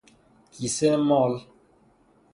کیسه 0.53 0.89
مال 1.07 1.33